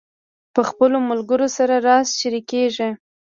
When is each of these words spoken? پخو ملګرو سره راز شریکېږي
پخو 0.53 0.85
ملګرو 1.09 1.47
سره 1.57 1.75
راز 1.87 2.07
شریکېږي 2.19 2.89